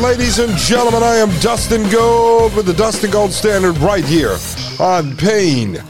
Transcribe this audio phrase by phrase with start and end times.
[0.00, 4.36] Ladies and gentlemen, I am Dustin Gold with the Dustin Gold Standard right here
[4.78, 5.82] on Paine.tv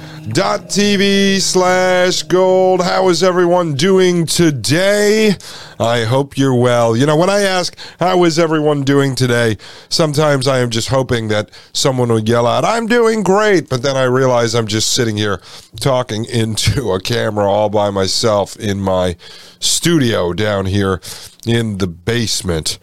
[1.42, 2.80] slash gold.
[2.82, 5.36] How is everyone doing today?
[5.78, 6.96] I hope you're well.
[6.96, 9.58] You know, when I ask, how is everyone doing today?
[9.90, 13.68] Sometimes I am just hoping that someone will yell out, I'm doing great.
[13.68, 15.42] But then I realize I'm just sitting here
[15.80, 19.16] talking into a camera all by myself in my
[19.60, 21.02] studio down here
[21.46, 22.78] in the basement.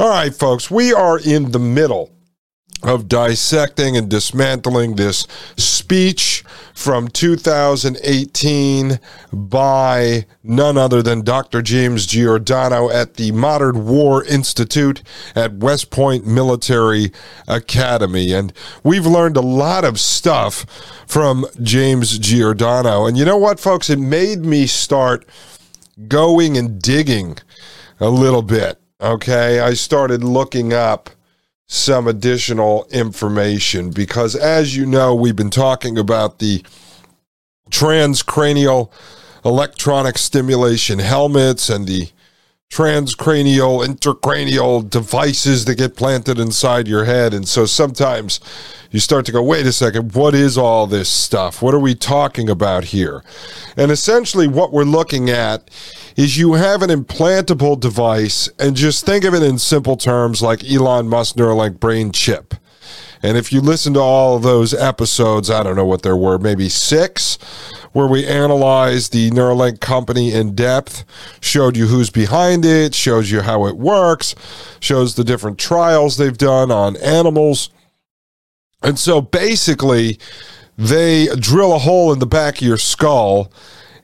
[0.00, 2.12] All right, folks, we are in the middle
[2.84, 9.00] of dissecting and dismantling this speech from 2018
[9.32, 11.62] by none other than Dr.
[11.62, 15.02] James Giordano at the Modern War Institute
[15.34, 17.10] at West Point Military
[17.48, 18.32] Academy.
[18.32, 18.52] And
[18.84, 20.64] we've learned a lot of stuff
[21.08, 23.04] from James Giordano.
[23.04, 23.90] And you know what, folks?
[23.90, 25.26] It made me start
[26.06, 27.38] going and digging
[27.98, 28.80] a little bit.
[29.00, 29.60] Okay.
[29.60, 31.10] I started looking up
[31.68, 36.64] some additional information because, as you know, we've been talking about the
[37.70, 38.90] transcranial
[39.44, 42.08] electronic stimulation helmets and the
[42.70, 47.32] transcranial, intracranial devices that get planted inside your head.
[47.32, 48.40] And so sometimes
[48.90, 51.62] you start to go, wait a second, what is all this stuff?
[51.62, 53.24] What are we talking about here?
[53.76, 55.70] And essentially, what we're looking at
[56.16, 60.64] is you have an implantable device, and just think of it in simple terms like
[60.64, 62.54] Elon Musk Neuralink brain chip.
[63.22, 66.68] And if you listen to all those episodes, I don't know what there were, maybe
[66.68, 67.38] six,
[67.92, 71.04] where we analyzed the Neuralink company in depth,
[71.40, 74.34] showed you who's behind it, shows you how it works,
[74.80, 77.70] shows the different trials they've done on animals.
[78.82, 80.18] And so basically,
[80.76, 83.52] they drill a hole in the back of your skull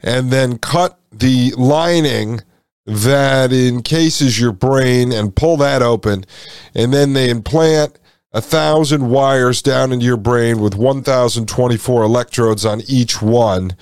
[0.02, 2.40] and then cut the lining
[2.86, 6.26] that encases your brain and pull that open.
[6.74, 7.98] And then they implant
[8.34, 13.76] a thousand wires down into your brain with 1,024 electrodes on each one.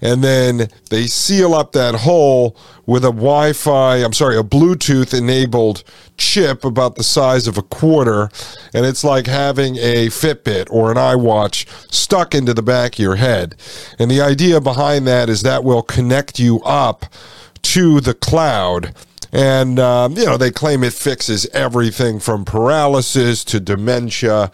[0.00, 2.56] And then they seal up that hole
[2.86, 5.82] with a Wi Fi, I'm sorry, a Bluetooth enabled
[6.16, 8.30] chip about the size of a quarter.
[8.72, 13.16] And it's like having a Fitbit or an iWatch stuck into the back of your
[13.16, 13.56] head.
[13.98, 17.06] And the idea behind that is that will connect you up
[17.62, 18.94] to the cloud
[19.32, 24.50] and, um, you know, they claim it fixes everything from paralysis to dementia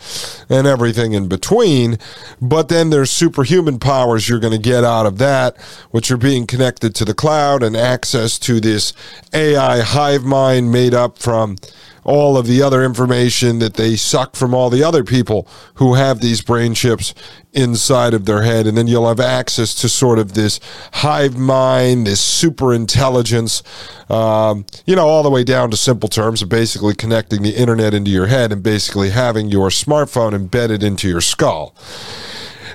[0.48, 1.98] and everything in between.
[2.40, 5.56] But then there's superhuman powers you're going to get out of that,
[5.90, 8.92] which are being connected to the cloud and access to this
[9.32, 11.56] AI hive mind made up from
[12.04, 16.20] all of the other information that they suck from all the other people who have
[16.20, 17.14] these brain chips
[17.52, 18.66] inside of their head.
[18.66, 20.60] And then you'll have access to sort of this
[20.92, 23.62] hive mind, this super intelligence,
[24.10, 27.94] um, you know, all the way down to simple terms of basically connecting the internet
[27.94, 31.74] into your head and basically having your smartphone embedded into your skull.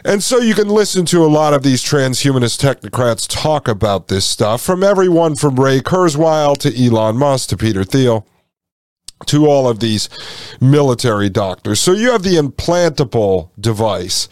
[0.06, 4.26] And so you can listen to a lot of these transhumanist technocrats talk about this
[4.26, 8.26] stuff from everyone from Ray Kurzweil to Elon Musk to Peter Thiel
[9.28, 10.10] to all of these
[10.62, 11.80] military doctors.
[11.80, 14.30] So you have the implantable device.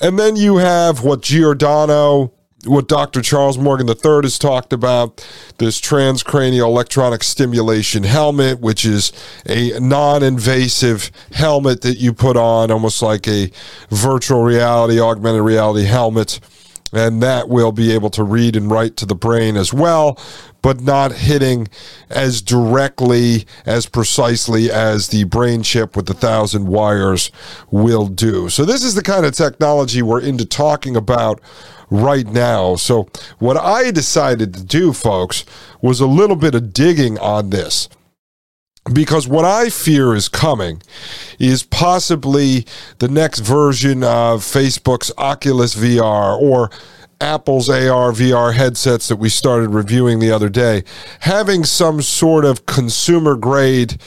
[0.00, 2.32] And then you have what Giordano,
[2.64, 3.22] what Dr.
[3.22, 5.26] Charles Morgan III has talked about
[5.58, 9.12] this transcranial electronic stimulation helmet, which is
[9.46, 13.50] a non invasive helmet that you put on, almost like a
[13.90, 16.40] virtual reality, augmented reality helmet
[16.92, 20.18] and that will be able to read and write to the brain as well,
[20.62, 21.68] but not hitting
[22.08, 27.30] as directly, as precisely as the brain chip with the thousand wires
[27.70, 28.48] will do.
[28.48, 31.40] So, this is the kind of technology we're into talking about
[31.90, 32.76] right now.
[32.76, 33.08] So,
[33.38, 35.44] what I decided to do, folks,
[35.80, 37.88] was a little bit of digging on this
[38.92, 40.82] because what I fear is coming
[41.38, 42.66] is possibly
[42.98, 46.70] the next version of Facebook's Oculus VR or
[47.20, 50.84] Apple's AR VR headsets that we started reviewing the other day,
[51.20, 54.00] having some sort of consumer grade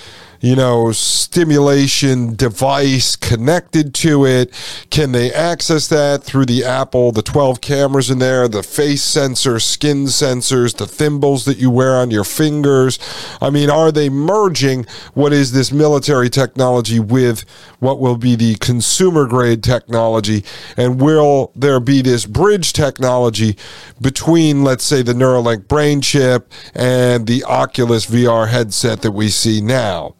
[0.43, 4.53] you know, stimulation device connected to it?
[4.89, 9.57] Can they access that through the Apple, the 12 cameras in there, the face sensor,
[9.61, 12.99] skin sensors, the thimbles that you wear on your fingers?
[13.41, 17.45] I mean, are they merging what is this military technology with
[17.79, 20.43] what will be the consumer grade technology?
[20.75, 23.55] And will there be this bridge technology
[24.01, 29.61] between, let's say, the Neuralink brain chip and the Oculus VR headset that we see
[29.61, 30.15] now?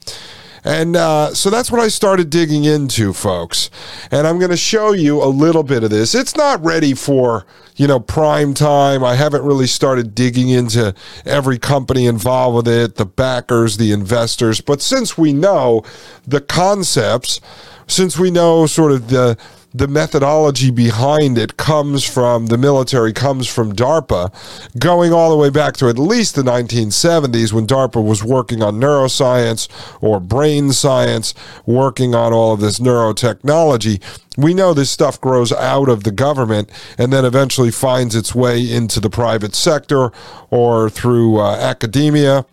[0.63, 3.69] And uh, so that's what I started digging into, folks.
[4.11, 6.15] And I'm going to show you a little bit of this.
[6.15, 7.45] It's not ready for,
[7.75, 9.03] you know, prime time.
[9.03, 10.95] I haven't really started digging into
[11.25, 14.61] every company involved with it, the backers, the investors.
[14.61, 15.83] But since we know
[16.25, 17.41] the concepts,
[17.87, 19.37] since we know sort of the
[19.73, 24.31] the methodology behind it comes from the military, comes from DARPA,
[24.77, 28.79] going all the way back to at least the 1970s when DARPA was working on
[28.79, 29.67] neuroscience
[30.01, 31.33] or brain science,
[31.65, 34.01] working on all of this neurotechnology.
[34.37, 38.71] We know this stuff grows out of the government and then eventually finds its way
[38.71, 40.11] into the private sector
[40.51, 42.45] or through uh, academia.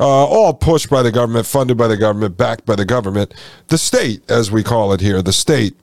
[0.00, 3.34] Uh, all pushed by the government, funded by the government, backed by the government,
[3.66, 5.74] the state, as we call it here, the state.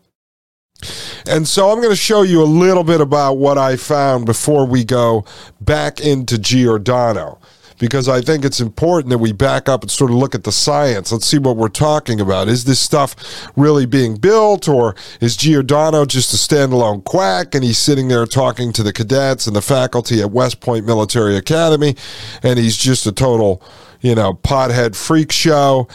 [1.28, 4.66] And so I'm going to show you a little bit about what I found before
[4.66, 5.26] we go
[5.60, 7.40] back into Giordano
[7.78, 10.52] because I think it's important that we back up and sort of look at the
[10.52, 11.12] science.
[11.12, 12.48] Let's see what we're talking about.
[12.48, 13.16] Is this stuff
[13.56, 18.72] really being built, or is Giordano just a standalone quack and he's sitting there talking
[18.74, 21.96] to the cadets and the faculty at West Point Military Academy
[22.44, 23.62] and he's just a total,
[24.02, 25.88] you know, pothead freak show?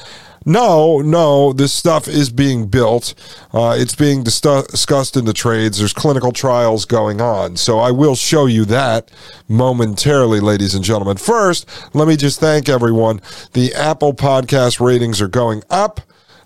[0.50, 3.14] No, no, this stuff is being built.
[3.54, 5.78] Uh, it's being dis- discussed in the trades.
[5.78, 7.54] There's clinical trials going on.
[7.54, 9.12] So I will show you that
[9.46, 11.18] momentarily, ladies and gentlemen.
[11.18, 13.20] First, let me just thank everyone.
[13.52, 16.00] The Apple podcast ratings are going up.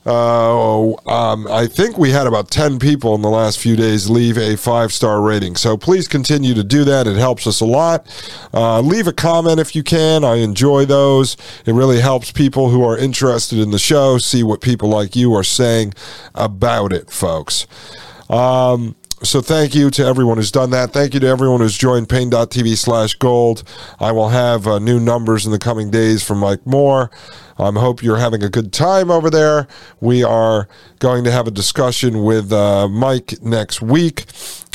[0.07, 4.37] Uh, um, I think we had about 10 people in the last few days leave
[4.37, 5.57] a five star rating.
[5.57, 7.07] So please continue to do that.
[7.07, 8.07] It helps us a lot.
[8.53, 10.25] Uh, leave a comment if you can.
[10.25, 11.37] I enjoy those.
[11.65, 15.35] It really helps people who are interested in the show see what people like you
[15.35, 15.95] are saying
[16.35, 17.67] about it, folks.
[18.29, 20.93] Um, so thank you to everyone who's done that.
[20.93, 23.63] Thank you to everyone who's joined paine.tv slash gold.
[23.99, 27.11] I will have uh, new numbers in the coming days from Mike Moore.
[27.59, 29.69] I um, hope you're having a good time over there.
[30.01, 30.69] We are
[30.99, 34.25] going to have a discussion with uh, Mike next week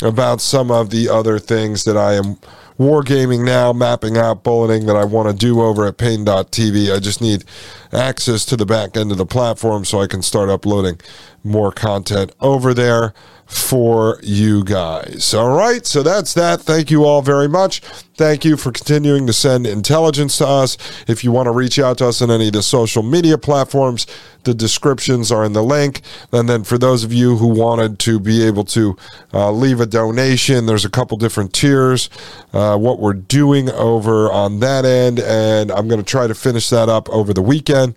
[0.02, 2.38] about some of the other things that I am
[2.78, 6.94] wargaming now, mapping out bulleting that I want to do over at paine.tv.
[6.94, 7.44] I just need
[7.92, 10.98] access to the back end of the platform so I can start uploading
[11.44, 13.12] more content over there
[13.50, 15.34] for you guys.
[15.34, 16.60] All right, so that's that.
[16.60, 17.80] Thank you all very much.
[18.14, 20.78] Thank you for continuing to send intelligence to us.
[21.08, 24.06] If you want to reach out to us on any of the social media platforms,
[24.44, 26.02] the descriptions are in the link.
[26.32, 28.96] And then for those of you who wanted to be able to
[29.34, 32.08] uh, leave a donation, there's a couple different tiers.
[32.52, 36.70] Uh, what we're doing over on that end, and I'm going to try to finish
[36.70, 37.96] that up over the weekend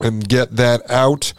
[0.00, 1.32] and get that out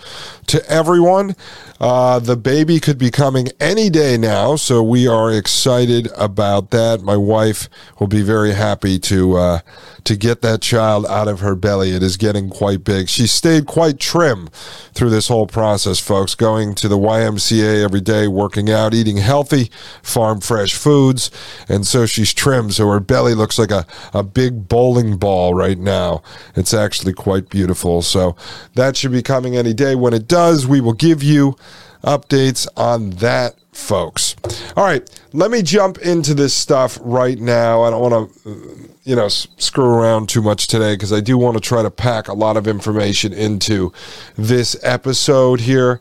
[0.50, 1.36] to everyone.
[1.80, 7.01] Uh, the baby could be coming any day now, so we are excited about that.
[7.01, 7.69] My wife
[8.00, 9.60] will be very happy to uh,
[10.04, 11.92] to get that child out of her belly.
[11.92, 13.07] It is getting quite big.
[13.07, 14.50] She stayed quite trim
[14.94, 16.36] through this whole process, folks.
[16.36, 19.72] Going to the YMCA every day, working out, eating healthy,
[20.04, 21.31] farm fresh foods,
[21.69, 22.72] and so she's trim.
[22.72, 26.24] So her belly looks like a a big bowling ball right now.
[26.56, 28.01] It's actually quite beautiful.
[28.01, 28.36] So
[28.74, 29.96] that should be coming any day.
[29.96, 31.55] When it does, we will give you
[32.03, 34.36] updates on that, folks.
[34.75, 37.84] All right, let me jump into this stuff right now.
[37.84, 41.58] I don't want to, you know, screw around too much today because I do want
[41.58, 43.91] to try to pack a lot of information into
[44.38, 46.00] this episode here.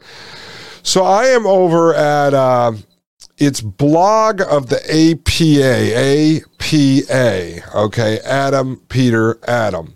[0.82, 2.72] So I am over at uh,
[3.38, 6.44] it's blog of the APA,
[7.12, 9.94] APA, okay, Adam Peter Adam.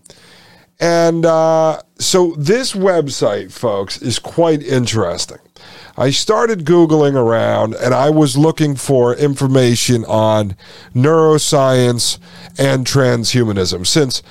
[0.82, 5.38] And uh, so this website, folks, is quite interesting.
[5.96, 10.56] I started Googling around and I was looking for information on
[10.92, 12.18] neuroscience
[12.58, 13.86] and transhumanism.
[13.86, 14.24] Since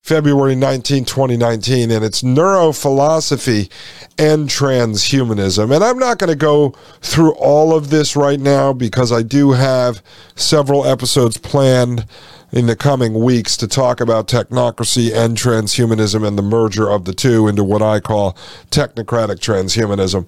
[0.00, 3.70] February 19, 2019, and it's neurophilosophy
[4.18, 5.74] and transhumanism.
[5.74, 6.70] And I'm not going to go
[7.02, 10.02] through all of this right now because I do have
[10.36, 12.06] several episodes planned
[12.50, 17.12] in the coming weeks to talk about technocracy and transhumanism and the merger of the
[17.12, 18.32] two into what I call
[18.70, 20.26] technocratic transhumanism.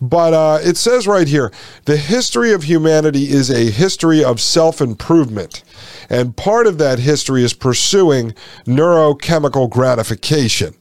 [0.00, 1.52] But uh, it says right here
[1.84, 5.62] the history of humanity is a history of self improvement.
[6.10, 8.34] And part of that history is pursuing
[8.66, 10.74] neurochemical gratification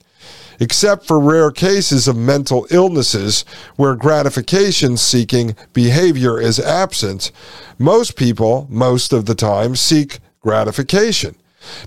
[0.59, 7.31] except for rare cases of mental illnesses where gratification seeking behavior is absent,
[7.77, 11.35] most people, most of the time, seek gratification.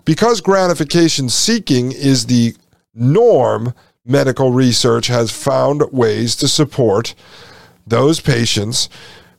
[0.05, 2.55] Because gratification seeking is the
[2.95, 7.15] norm, medical research has found ways to support
[7.87, 8.89] those patients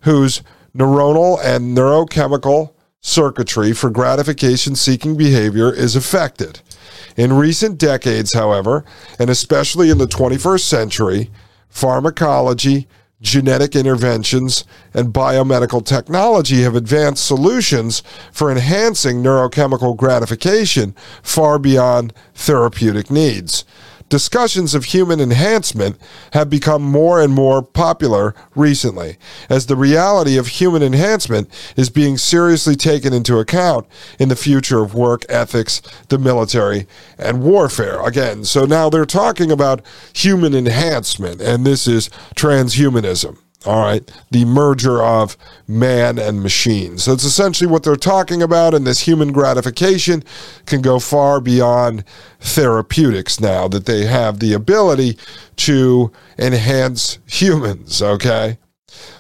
[0.01, 0.41] whose
[0.75, 6.61] neuronal and neurochemical circuitry for gratification seeking behavior is affected.
[7.17, 8.85] In recent decades, however,
[9.19, 11.29] and especially in the 21st century,
[11.67, 12.87] pharmacology,
[13.21, 18.01] genetic interventions, and biomedical technology have advanced solutions
[18.31, 23.63] for enhancing neurochemical gratification far beyond therapeutic needs
[24.11, 25.97] discussions of human enhancement
[26.33, 29.17] have become more and more popular recently,
[29.49, 33.87] as the reality of human enhancement is being seriously taken into account
[34.19, 36.85] in the future of work ethics, the military,
[37.17, 38.05] and warfare.
[38.05, 39.81] Again, so now they're talking about
[40.13, 43.37] human enhancement, and this is transhumanism.
[43.63, 45.37] All right, the merger of
[45.67, 46.97] man and machine.
[46.97, 50.23] So it's essentially what they're talking about, and this human gratification
[50.65, 52.03] can go far beyond
[52.39, 55.15] therapeutics now that they have the ability
[55.57, 58.01] to enhance humans.
[58.01, 58.57] Okay,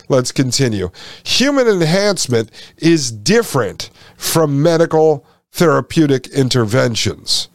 [0.09, 0.89] let's continue.
[1.23, 7.47] Human enhancement is different from medical therapeutic interventions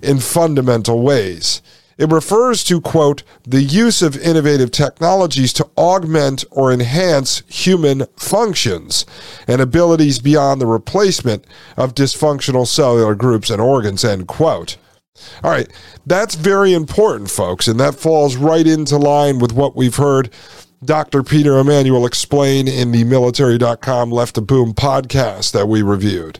[0.00, 1.60] in fundamental ways.
[2.00, 9.04] It refers to, quote, the use of innovative technologies to augment or enhance human functions
[9.46, 11.44] and abilities beyond the replacement
[11.76, 14.78] of dysfunctional cellular groups and organs, end quote.
[15.44, 15.70] All right,
[16.06, 20.30] that's very important, folks, and that falls right into line with what we've heard
[20.82, 21.22] Dr.
[21.22, 26.38] Peter Emanuel explain in the military.com Left of Boom podcast that we reviewed,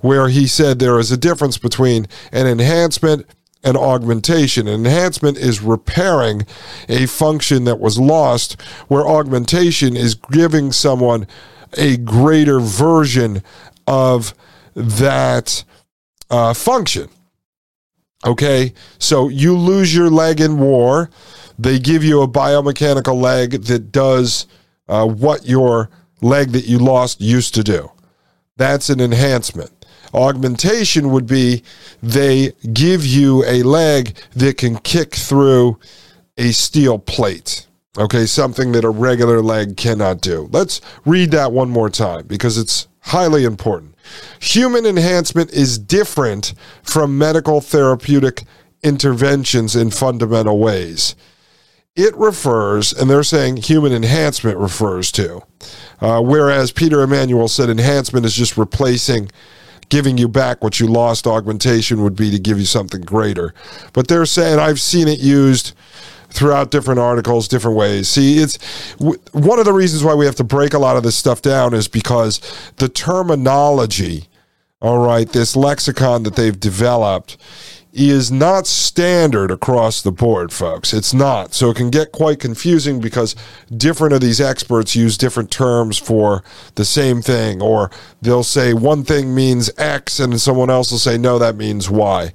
[0.00, 3.26] where he said there is a difference between an enhancement
[3.64, 4.68] and augmentation.
[4.68, 6.46] An enhancement is repairing
[6.88, 11.26] a function that was lost, where augmentation is giving someone
[11.76, 13.42] a greater version
[13.86, 14.34] of
[14.74, 15.64] that
[16.30, 17.08] uh, function.
[18.24, 21.10] Okay, so you lose your leg in war,
[21.58, 24.46] they give you a biomechanical leg that does
[24.88, 25.90] uh, what your
[26.22, 27.90] leg that you lost used to do.
[28.56, 29.83] That's an enhancement.
[30.14, 31.62] Augmentation would be
[32.02, 35.78] they give you a leg that can kick through
[36.38, 37.66] a steel plate.
[37.96, 40.48] Okay, something that a regular leg cannot do.
[40.50, 43.94] Let's read that one more time because it's highly important.
[44.40, 48.42] Human enhancement is different from medical therapeutic
[48.82, 51.14] interventions in fundamental ways.
[51.96, 55.42] It refers, and they're saying human enhancement refers to,
[56.00, 59.30] uh, whereas Peter Emanuel said enhancement is just replacing
[59.88, 61.26] giving you back what you lost.
[61.26, 63.54] Augmentation would be to give you something greater.
[63.92, 65.74] But they're saying I've seen it used
[66.30, 68.08] throughout different articles, different ways.
[68.08, 68.58] See, it's
[68.98, 71.40] w- one of the reasons why we have to break a lot of this stuff
[71.42, 72.40] down is because
[72.76, 74.28] the terminology,
[74.82, 77.36] all right, this lexicon that they've developed
[77.94, 80.92] is not standard across the board, folks.
[80.92, 81.54] It's not.
[81.54, 83.36] So it can get quite confusing because
[83.74, 86.42] different of these experts use different terms for
[86.74, 91.16] the same thing, or they'll say one thing means X and someone else will say,
[91.16, 92.32] no, that means Y.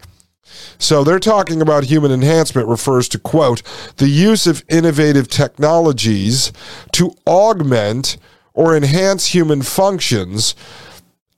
[0.77, 3.61] So they're talking about human enhancement refers to, quote,
[3.97, 6.53] the use of innovative technologies
[6.93, 8.17] to augment
[8.53, 10.55] or enhance human functions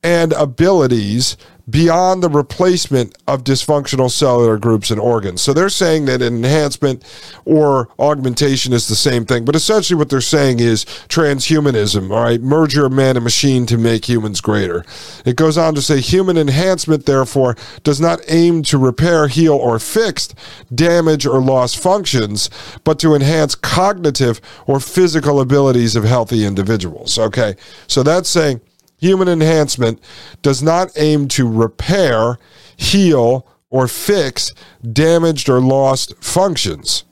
[0.03, 1.37] and abilities
[1.69, 5.41] beyond the replacement of dysfunctional cellular groups and organs.
[5.41, 7.03] So they're saying that enhancement
[7.45, 12.41] or augmentation is the same thing, but essentially what they're saying is transhumanism, all right,
[12.41, 14.85] merger of man and machine to make humans greater.
[15.25, 19.79] It goes on to say human enhancement, therefore, does not aim to repair, heal, or
[19.79, 20.29] fix
[20.73, 22.49] damage or lost functions,
[22.83, 27.17] but to enhance cognitive or physical abilities of healthy individuals.
[27.17, 27.55] Okay,
[27.87, 28.61] so that's saying
[29.01, 30.01] human enhancement
[30.41, 32.37] does not aim to repair,
[32.77, 34.53] heal, or fix
[34.93, 37.03] damaged or lost functions,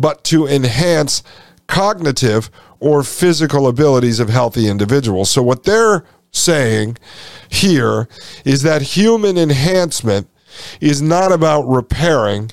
[0.00, 1.22] but to enhance
[1.66, 5.30] cognitive or physical abilities of healthy individuals.
[5.30, 6.96] So, what they're saying
[7.48, 8.08] here
[8.44, 10.28] is that human enhancement
[10.80, 12.50] is not about repairing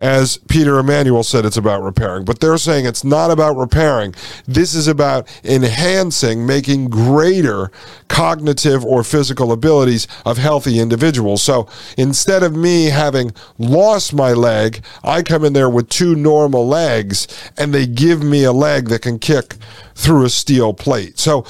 [0.00, 2.24] as Peter Emanuel said, it's about repairing.
[2.24, 4.14] But they're saying it's not about repairing.
[4.46, 7.70] This is about enhancing, making greater
[8.08, 11.42] cognitive or physical abilities of healthy individuals.
[11.42, 16.66] So instead of me having lost my leg, I come in there with two normal
[16.66, 17.28] legs
[17.58, 19.56] and they give me a leg that can kick
[19.94, 21.18] through a steel plate.
[21.18, 21.44] So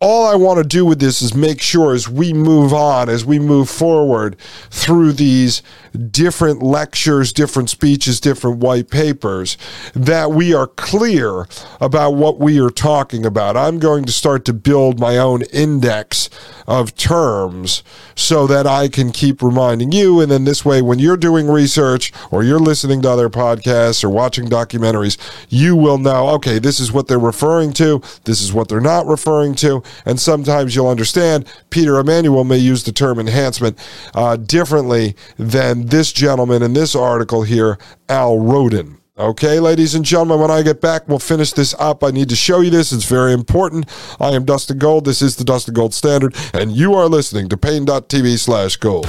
[0.00, 3.26] all I want to do with this is make sure as we move on, as
[3.26, 4.38] we move forward
[4.70, 5.62] through these
[6.10, 9.56] different lectures, different speeches, different white papers,
[9.94, 11.46] that we are clear
[11.80, 13.56] about what we are talking about.
[13.56, 16.30] I'm going to start to build my own index
[16.66, 17.82] of terms
[18.14, 20.20] so that I can keep reminding you.
[20.20, 24.10] And then this way, when you're doing research or you're listening to other podcasts or
[24.10, 25.18] watching documentaries,
[25.48, 29.06] you will know, okay, this is what they're referring to, this is what they're not
[29.06, 33.78] referring to and sometimes you'll understand Peter Emanuel may use the term enhancement
[34.14, 38.96] uh, differently than this gentleman in this article here, Al-Rodhan.
[39.18, 42.02] Okay, ladies and gentlemen, when I get back, we'll finish this up.
[42.02, 42.90] I need to show you this.
[42.90, 43.86] It's very important.
[44.18, 45.04] I am Dustin Gold.
[45.04, 49.06] This is the Dustin Gold Standard, and you are listening to Paine.tv slash gold.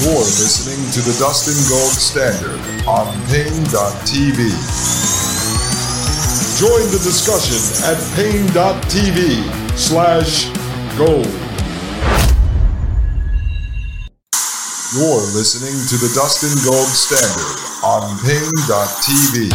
[0.00, 4.38] You're listening to the Dustin Gold Standard on Paine.tv.
[6.60, 7.58] Join the discussion
[7.90, 10.46] at Paine.tv slash
[10.96, 11.53] gold.
[14.94, 19.50] You're listening to the Dustin Gold Standard on Paine.tv.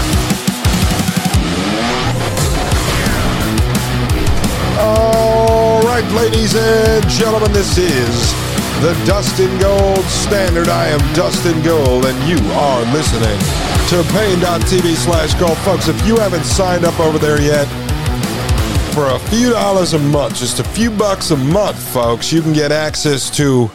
[4.82, 8.34] All right, ladies and gentlemen, this is
[8.82, 10.68] the Dustin Gold Standard.
[10.68, 13.40] I am Dustin Gold, and you are listening
[13.88, 15.58] to Paine.tv slash gold.
[15.60, 17.66] Folks, if you haven't signed up over there yet,
[18.94, 22.52] for a few dollars a month, just a few bucks a month, folks, you can
[22.52, 23.72] get access to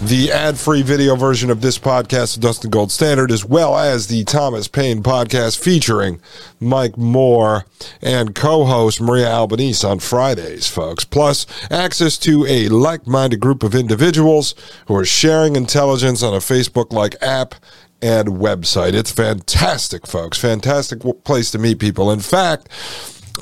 [0.00, 4.06] the ad free video version of this podcast, the Dustin Gold Standard, as well as
[4.06, 6.20] the Thomas Paine podcast featuring
[6.58, 7.66] Mike Moore
[8.00, 11.04] and co host Maria Albanese on Fridays, folks.
[11.04, 14.54] Plus, access to a like minded group of individuals
[14.86, 17.54] who are sharing intelligence on a Facebook like app
[18.00, 18.94] and website.
[18.94, 20.38] It's fantastic, folks.
[20.38, 22.10] Fantastic place to meet people.
[22.10, 22.68] In fact,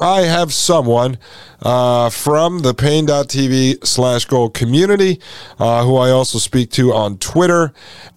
[0.01, 1.19] I have someone
[1.63, 5.21] uh, from the Paine.tv slash gold community
[5.59, 7.73] uh, who I also speak to on Twitter.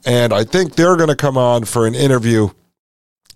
[0.05, 2.49] And I think they're going to come on for an interview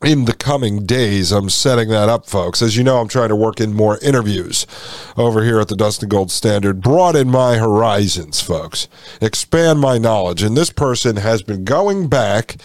[0.03, 1.31] in the coming days.
[1.31, 2.62] I'm setting that up, folks.
[2.62, 4.67] As you know, I'm trying to work in more interviews
[5.17, 8.88] over here at the Dustin Gold Standard, broaden my horizons, folks,
[9.21, 10.43] expand my knowledge.
[10.43, 12.58] And this person has been going back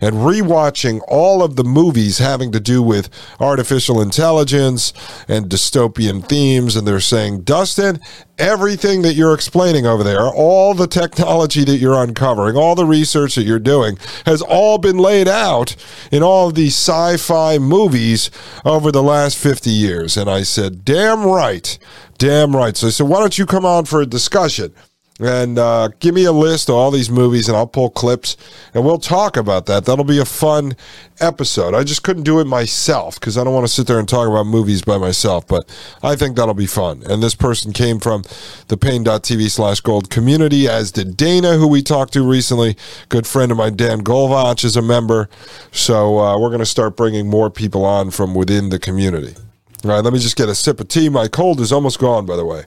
[0.00, 4.92] and rewatching all of the movies having to do with artificial intelligence
[5.28, 6.76] and dystopian themes.
[6.76, 8.00] And they're saying, Dustin,
[8.38, 13.34] everything that you're explaining over there, all the technology that you're uncovering, all the research
[13.34, 15.74] that you're doing has all been laid out
[16.10, 18.30] in all of these sci fi movies
[18.64, 20.16] over the last 50 years.
[20.16, 21.78] And I said, damn right.
[22.18, 22.76] Damn right.
[22.76, 24.74] So I said, why don't you come on for a discussion?
[25.18, 28.36] And uh, give me a list of all these movies and I'll pull clips
[28.74, 29.86] and we'll talk about that.
[29.86, 30.76] That'll be a fun
[31.20, 31.74] episode.
[31.74, 34.28] I just couldn't do it myself because I don't want to sit there and talk
[34.28, 37.02] about movies by myself, but I think that'll be fun.
[37.08, 38.24] And this person came from
[38.68, 42.76] the paine.tv slash gold community, as did Dana, who we talked to recently.
[43.08, 45.30] Good friend of mine, Dan Golvach, is a member.
[45.72, 49.34] So uh, we're going to start bringing more people on from within the community.
[49.82, 51.08] All right, let me just get a sip of tea.
[51.08, 52.64] My cold is almost gone, by the way.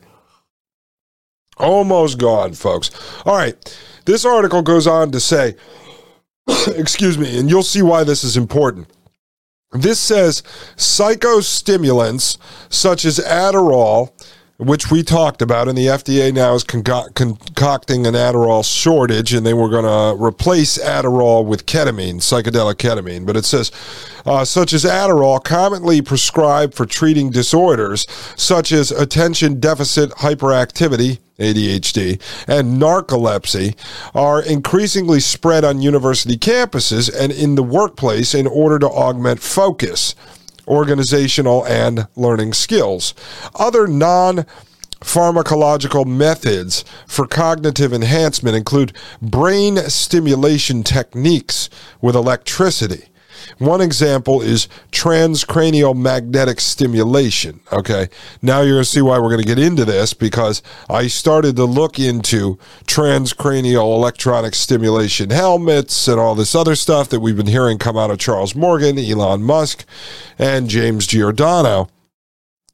[1.60, 2.91] Almost gone, folks.
[3.26, 3.56] All right.
[4.06, 5.56] This article goes on to say,
[6.67, 8.88] excuse me, and you'll see why this is important.
[9.72, 10.41] This says
[10.78, 12.38] psychostimulants
[12.69, 14.12] such as Adderall,
[14.60, 19.45] which we talked about, and the FDA now is conco- concocting an Adderall shortage, and
[19.45, 23.26] they were going to replace Adderall with ketamine, psychedelic ketamine.
[23.26, 23.72] But it says,
[24.26, 32.22] uh, such as Adderall, commonly prescribed for treating disorders such as attention deficit hyperactivity, ADHD,
[32.45, 33.78] and narcolepsy
[34.13, 40.15] are increasingly spread on university campuses and in the workplace in order to augment focus
[40.69, 43.13] organizational, and learning skills.
[43.55, 44.45] Other non
[45.01, 51.69] pharmacological methods for cognitive enhancement include brain stimulation techniques
[52.01, 53.10] with electricity
[53.57, 57.59] one example is transcranial magnetic stimulation.
[57.71, 58.09] Okay.
[58.41, 61.55] Now you're going to see why we're going to get into this because I started
[61.57, 67.47] to look into transcranial electronic stimulation helmets and all this other stuff that we've been
[67.47, 69.85] hearing come out of Charles Morgan, Elon Musk,
[70.38, 71.89] and James Giordano.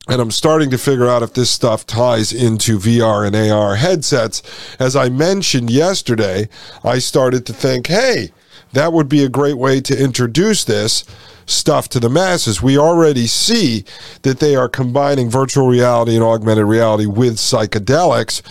[0.08, 4.44] And I'm starting to figure out if this stuff ties into VR and AR headsets.
[4.80, 6.48] As I mentioned yesterday,
[6.84, 8.30] I started to think, hey,
[8.76, 11.06] that would be a great way to introduce this
[11.46, 12.62] stuff to the masses.
[12.62, 13.86] We already see
[14.24, 18.42] that they are combining virtual reality and augmented reality with psychedelics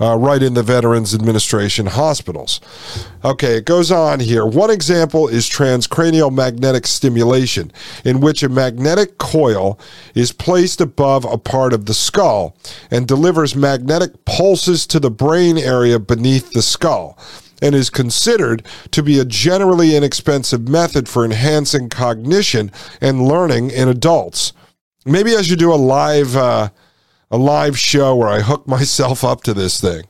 [0.00, 2.60] uh, right in the Veterans Administration hospitals.
[3.24, 4.46] Okay, it goes on here.
[4.46, 7.72] One example is transcranial magnetic stimulation,
[8.04, 9.78] in which a magnetic coil
[10.14, 12.56] is placed above a part of the skull
[12.90, 17.18] and delivers magnetic pulses to the brain area beneath the skull
[17.62, 23.88] and is considered to be a generally inexpensive method for enhancing cognition and learning in
[23.88, 24.52] adults.
[25.06, 26.70] Maybe I should do a live uh,
[27.30, 30.04] a live show where I hook myself up to this thing.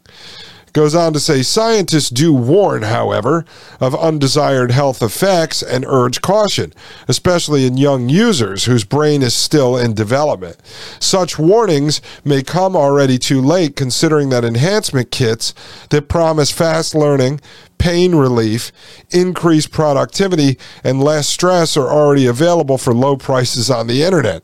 [0.74, 3.44] Goes on to say scientists do warn, however,
[3.78, 6.72] of undesired health effects and urge caution,
[7.06, 10.56] especially in young users whose brain is still in development.
[10.98, 15.54] Such warnings may come already too late, considering that enhancement kits
[15.90, 17.40] that promise fast learning,
[17.78, 18.72] pain relief,
[19.12, 24.42] increased productivity, and less stress are already available for low prices on the internet.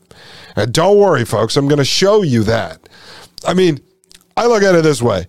[0.55, 2.87] And don't worry, folks, I'm going to show you that.
[3.45, 3.81] I mean,
[4.37, 5.27] I look at it this way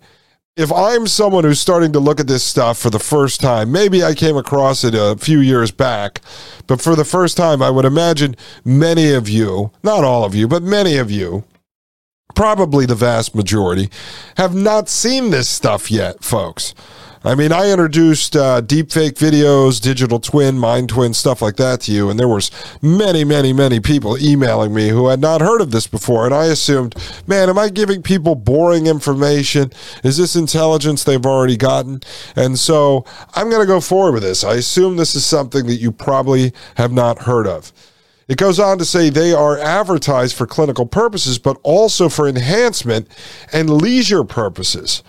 [0.56, 4.04] if I'm someone who's starting to look at this stuff for the first time, maybe
[4.04, 6.20] I came across it a few years back,
[6.66, 10.46] but for the first time, I would imagine many of you, not all of you,
[10.46, 11.44] but many of you,
[12.34, 13.88] probably the vast majority,
[14.36, 16.74] have not seen this stuff yet, folks.
[17.24, 21.92] I mean, I introduced uh, deepfake videos, digital twin, mind twin, stuff like that to
[21.92, 22.50] you, and there was
[22.82, 26.46] many, many, many people emailing me who had not heard of this before, and I
[26.46, 26.96] assumed,
[27.28, 29.70] man, am I giving people boring information?
[30.02, 32.00] Is this intelligence they've already gotten?
[32.34, 33.04] And so
[33.34, 34.42] I'm going to go forward with this.
[34.42, 37.72] I assume this is something that you probably have not heard of.
[38.26, 43.06] It goes on to say they are advertised for clinical purposes, but also for enhancement
[43.52, 45.04] and leisure purposes.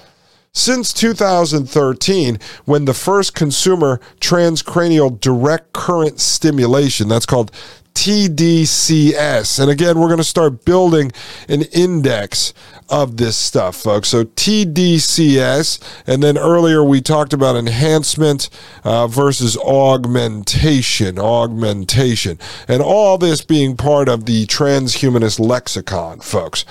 [0.55, 7.51] Since 2013, when the first consumer transcranial direct current stimulation, that's called
[7.93, 9.59] TDCS.
[9.59, 11.11] And again, we're going to start building
[11.47, 12.53] an index
[12.89, 14.09] of this stuff, folks.
[14.09, 18.49] So TDCS, and then earlier we talked about enhancement
[18.83, 26.65] uh, versus augmentation, augmentation, and all this being part of the transhumanist lexicon, folks.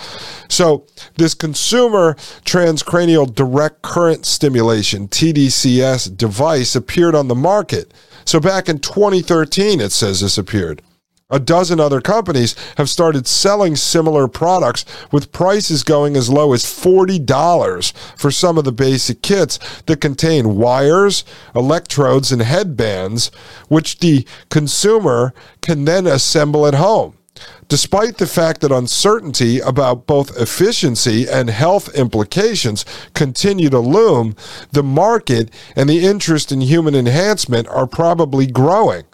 [0.49, 7.93] So this consumer transcranial direct current stimulation, TDCS device appeared on the market.
[8.25, 10.83] So back in 2013, it says this appeared.
[11.33, 16.63] A dozen other companies have started selling similar products with prices going as low as
[16.63, 23.31] $40 for some of the basic kits that contain wires, electrodes, and headbands,
[23.69, 27.17] which the consumer can then assemble at home.
[27.67, 34.37] Despite the fact that uncertainty about both efficiency and health implications continue to loom,
[34.73, 39.05] the market and the interest in human enhancement are probably growing.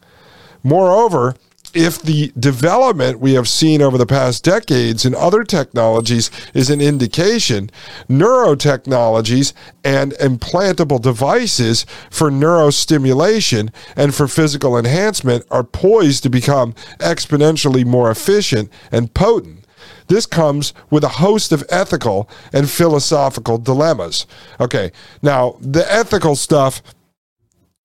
[0.64, 1.36] Moreover,
[1.74, 6.80] if the development we have seen over the past decades in other technologies is an
[6.80, 7.70] indication,
[8.08, 9.52] neurotechnologies
[9.84, 18.10] and implantable devices for neurostimulation and for physical enhancement are poised to become exponentially more
[18.10, 19.64] efficient and potent.
[20.08, 24.26] This comes with a host of ethical and philosophical dilemmas.
[24.58, 24.90] Okay,
[25.22, 26.82] now the ethical stuff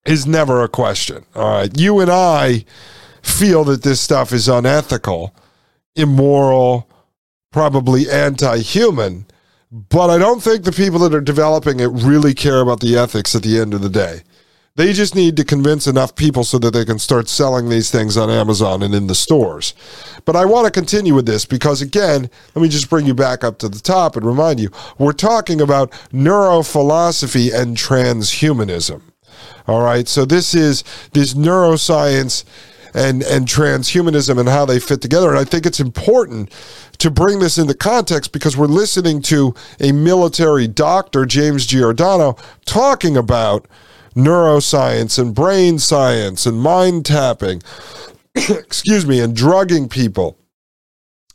[0.06, 1.26] is never a question.
[1.36, 2.66] All right, you and I
[3.24, 5.34] feel that this stuff is unethical,
[5.96, 6.90] immoral,
[7.52, 9.26] probably anti human.
[9.72, 13.34] But I don't think the people that are developing it really care about the ethics
[13.36, 14.22] at the end of the day.
[14.76, 18.18] They just need to convince enough people so that they can start selling these things
[18.18, 19.76] on Amazon and in the stores.
[20.26, 23.44] But I want to continue with this because, again, let me just bring you back
[23.44, 29.02] up to the top and remind you we're talking about neurophilosophy and transhumanism.
[29.68, 30.84] All right, so this is
[31.14, 32.44] this neuroscience
[32.94, 35.30] and and transhumanism and how they fit together.
[35.30, 36.52] And I think it's important
[37.00, 43.18] to bring this into context because we're listening to a military doctor, James Giordano, talking
[43.18, 43.68] about
[44.16, 47.62] neuroscience and brain science and mind tapping,
[48.36, 50.38] excuse me, and drugging people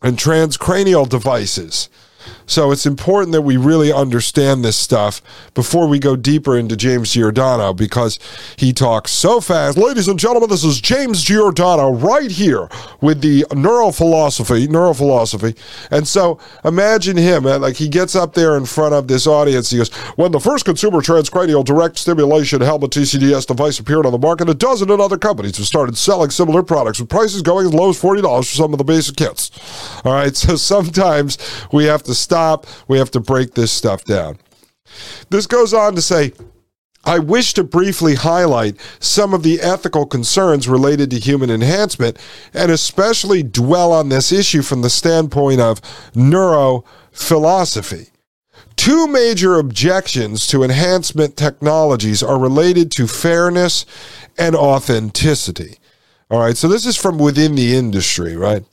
[0.01, 1.88] and transcranial devices.
[2.49, 5.21] So it's important that we really understand this stuff
[5.53, 8.19] before we go deeper into James Giordano because
[8.57, 9.77] he talks so fast.
[9.77, 12.71] Ladies and gentlemen, this is James Giordano right here
[13.03, 15.59] with the neurophilosophy, neurophilosophy.
[15.91, 19.69] And so imagine him, uh, like he gets up there in front of this audience.
[19.69, 24.19] He goes, when the first consumer transcranial direct stimulation helmet TCDS device appeared on the
[24.19, 27.75] market, a dozen and other companies have started selling similar products with prices going as
[27.75, 29.51] low as $40 for some of the basic kits.
[30.03, 31.37] All right, so sometimes
[31.73, 32.66] we have to stop stop.
[32.87, 34.38] We have to break this stuff down.
[35.31, 36.33] This goes on to say,
[37.05, 42.16] I wish to briefly highlight some of the ethical concerns related to human enhancement
[42.55, 45.81] and especially dwell on this issue from the standpoint of
[46.12, 48.11] neurophilosophy.
[48.77, 53.85] Two major objections to enhancement technologies are related to fairness
[54.38, 55.79] and authenticity.
[56.31, 58.64] All right, so this is from within the industry, right?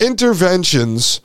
[0.00, 1.20] Interventions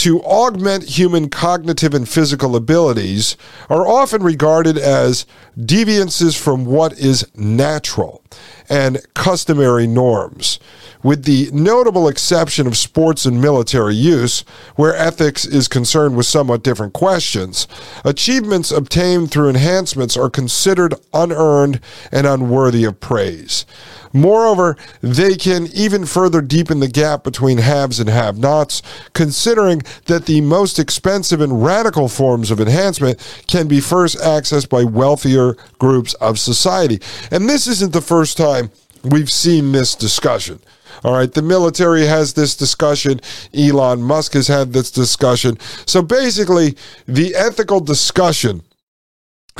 [0.00, 3.36] to augment human cognitive and physical abilities
[3.68, 5.26] are often regarded as
[5.58, 8.24] deviances from what is natural
[8.70, 10.58] and customary norms,
[11.02, 14.40] with the notable exception of sports and military use,
[14.74, 17.68] where ethics is concerned with somewhat different questions.
[18.02, 21.78] Achievements obtained through enhancements are considered unearned
[22.10, 23.66] and unworthy of praise.
[24.12, 28.82] Moreover, they can even further deepen the gap between haves and have nots,
[29.12, 34.84] considering that the most expensive and radical forms of enhancement can be first accessed by
[34.84, 37.00] wealthier groups of society.
[37.30, 38.70] And this isn't the first time
[39.04, 40.60] we've seen this discussion.
[41.02, 43.20] All right, the military has this discussion.
[43.54, 45.58] Elon Musk has had this discussion.
[45.86, 46.76] So basically,
[47.06, 48.62] the ethical discussion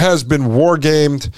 [0.01, 1.33] has been wargamed.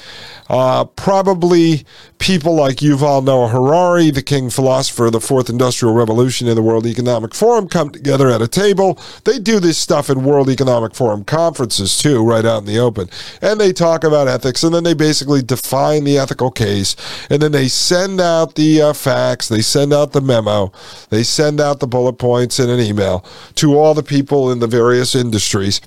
[0.48, 1.84] Uh, probably
[2.18, 6.62] people like Yuval Noah Harari, the king philosopher of the fourth industrial revolution in the
[6.62, 8.98] World Economic Forum, come together at a table.
[9.24, 13.08] They do this stuff in World Economic Forum conferences too, right out in the open.
[13.40, 16.96] And they talk about ethics and then they basically define the ethical case.
[17.30, 20.70] And then they send out the uh, facts, they send out the memo,
[21.10, 23.24] they send out the bullet points in an email
[23.56, 25.80] to all the people in the various industries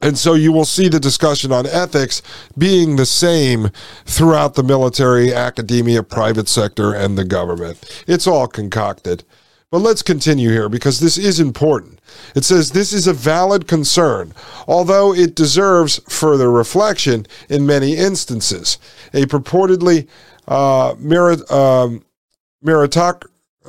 [0.00, 2.22] and so you will see the discussion on ethics
[2.56, 3.70] being the same
[4.04, 8.04] throughout the military, academia, private sector, and the government.
[8.06, 9.24] It's all concocted.
[9.70, 12.00] But let's continue here because this is important.
[12.34, 14.32] It says this is a valid concern,
[14.66, 18.78] although it deserves further reflection in many instances.
[19.12, 20.08] A purportedly
[20.46, 22.02] uh, merit, um,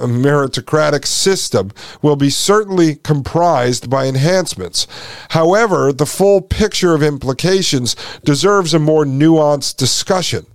[0.08, 4.88] meritocratic system will be certainly comprised by enhancements.
[5.30, 10.46] However, the full picture of implications deserves a more nuanced discussion.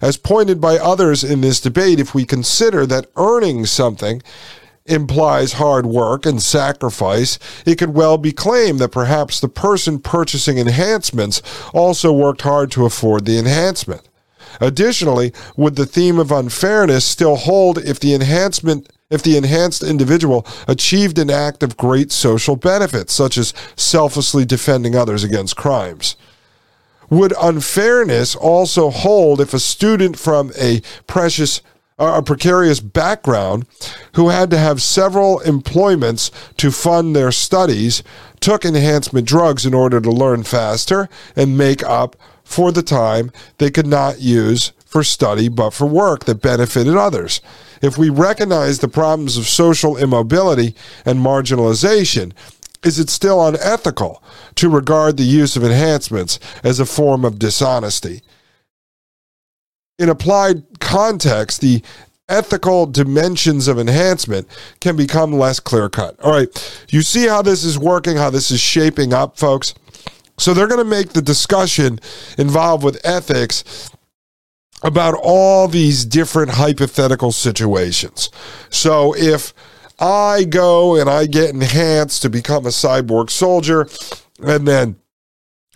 [0.00, 4.22] As pointed by others in this debate, if we consider that earning something
[4.86, 10.58] implies hard work and sacrifice, it could well be claimed that perhaps the person purchasing
[10.58, 11.40] enhancements
[11.72, 14.02] also worked hard to afford the enhancement.
[14.60, 20.46] Additionally, would the theme of unfairness still hold if the enhancement if the enhanced individual
[20.66, 26.16] achieved an act of great social benefit, such as selflessly defending others against crimes?
[27.10, 31.60] Would unfairness also hold if a student from a precious
[31.96, 33.66] a precarious background
[34.14, 38.02] who had to have several employments to fund their studies
[38.40, 43.70] took enhancement drugs in order to learn faster and make up for the time they
[43.70, 47.40] could not use for study but for work that benefited others.
[47.82, 52.32] If we recognize the problems of social immobility and marginalization,
[52.84, 54.22] is it still unethical
[54.56, 58.22] to regard the use of enhancements as a form of dishonesty?
[59.98, 61.82] In applied context, the
[62.28, 64.48] ethical dimensions of enhancement
[64.80, 66.18] can become less clear cut.
[66.20, 69.74] All right, you see how this is working, how this is shaping up, folks?
[70.36, 72.00] So they're going to make the discussion
[72.38, 73.90] involved with ethics
[74.82, 78.30] about all these different hypothetical situations.
[78.70, 79.54] So if
[79.98, 83.88] I go and I get enhanced to become a cyborg soldier,
[84.44, 84.96] and then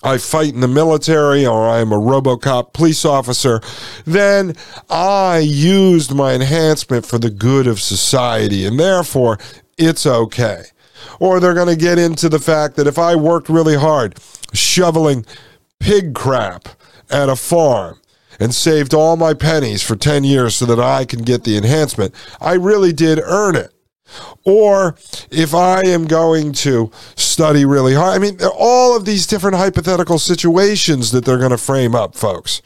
[0.02, 3.60] I fight in the military or I'm a Robocop police officer,
[4.04, 4.54] then
[4.88, 9.38] I used my enhancement for the good of society and therefore
[9.76, 10.66] it's okay.
[11.20, 14.18] Or they're going to get into the fact that if I worked really hard
[14.52, 15.26] shoveling
[15.80, 16.68] pig crap
[17.10, 18.00] at a farm
[18.40, 22.14] and saved all my pennies for 10 years so that I can get the enhancement,
[22.40, 23.72] I really did earn it.
[24.44, 24.96] Or
[25.30, 30.18] if I am going to study really hard, I mean, all of these different hypothetical
[30.18, 32.62] situations that they're going to frame up, folks.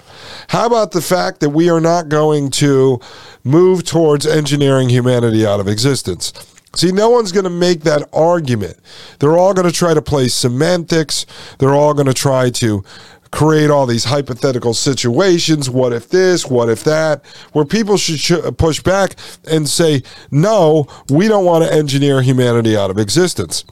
[0.48, 3.00] How about the fact that we are not going to
[3.42, 6.32] move towards engineering humanity out of existence?
[6.74, 8.78] See, no one's going to make that argument.
[9.18, 11.26] They're all going to try to play semantics.
[11.58, 12.82] They're all going to try to
[13.30, 15.68] create all these hypothetical situations.
[15.68, 16.46] What if this?
[16.46, 17.24] What if that?
[17.52, 19.16] Where people should push back
[19.50, 23.64] and say, no, we don't want to engineer humanity out of existence.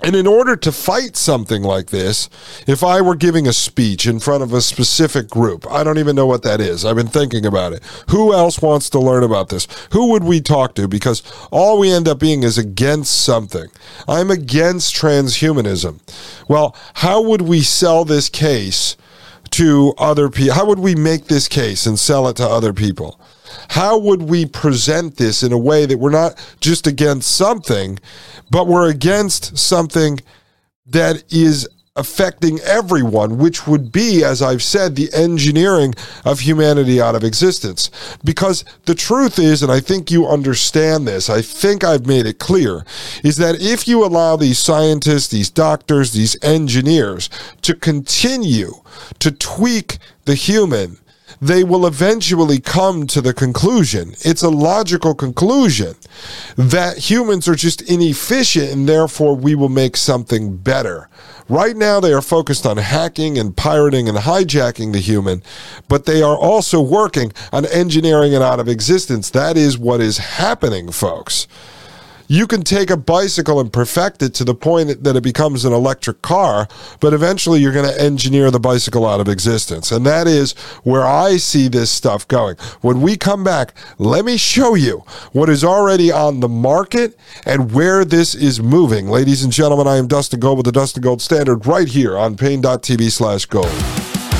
[0.00, 2.30] And in order to fight something like this,
[2.68, 6.14] if I were giving a speech in front of a specific group, I don't even
[6.14, 6.84] know what that is.
[6.84, 7.82] I've been thinking about it.
[8.10, 9.66] Who else wants to learn about this?
[9.90, 10.86] Who would we talk to?
[10.86, 13.66] Because all we end up being is against something.
[14.06, 15.98] I'm against transhumanism.
[16.46, 18.96] Well, how would we sell this case
[19.50, 20.54] to other people?
[20.54, 23.18] How would we make this case and sell it to other people?
[23.68, 27.98] How would we present this in a way that we're not just against something,
[28.50, 30.20] but we're against something
[30.86, 37.16] that is affecting everyone, which would be, as I've said, the engineering of humanity out
[37.16, 37.90] of existence.
[38.24, 42.38] Because the truth is, and I think you understand this, I think I've made it
[42.38, 42.86] clear,
[43.24, 47.28] is that if you allow these scientists, these doctors, these engineers
[47.62, 48.74] to continue
[49.18, 50.98] to tweak the human,
[51.40, 55.94] they will eventually come to the conclusion, it's a logical conclusion,
[56.56, 61.08] that humans are just inefficient and therefore we will make something better.
[61.48, 65.42] Right now, they are focused on hacking and pirating and hijacking the human,
[65.88, 69.30] but they are also working on engineering it out of existence.
[69.30, 71.46] That is what is happening, folks
[72.28, 75.72] you can take a bicycle and perfect it to the point that it becomes an
[75.72, 76.68] electric car,
[77.00, 79.90] but eventually you're going to engineer the bicycle out of existence.
[79.90, 80.52] And that is
[80.84, 82.56] where I see this stuff going.
[82.82, 87.72] When we come back, let me show you what is already on the market and
[87.72, 89.08] where this is moving.
[89.08, 92.36] Ladies and gentlemen, I am Dustin Gold with the Dustin Gold Standard right here on
[92.36, 93.72] Paine.tv slash gold.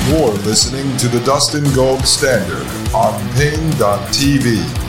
[0.07, 4.88] You're listening to the Dustin Gold Standard on Paine.tv.